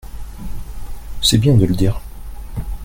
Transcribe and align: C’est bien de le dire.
C’est 1.21 1.37
bien 1.37 1.53
de 1.55 1.67
le 1.67 1.75
dire. 1.75 2.01